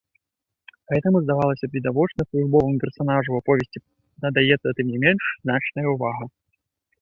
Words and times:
Гэтаму, 0.93 1.17
здавалася 1.25 1.65
б, 1.67 1.71
відочна 1.75 2.25
службоваму 2.29 2.79
персанажу 2.85 3.25
ў 3.31 3.37
аповесці 3.45 3.79
надаецца 4.25 4.75
тым 4.81 4.87
не 4.97 5.05
менш 5.05 5.23
значная 5.47 5.87
ўвага. 5.95 6.23